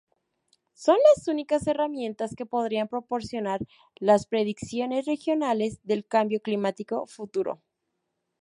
Son 0.73 0.97
las 1.15 1.27
únicas 1.27 1.67
herramientas 1.67 2.33
que 2.35 2.47
podrían 2.47 2.87
proporcionar 2.87 3.59
las 3.97 4.25
predicciones 4.25 5.05
regionales 5.05 5.79
del 5.83 6.07
cambio 6.07 6.41
climático 6.41 7.05
futuro. 7.05 7.61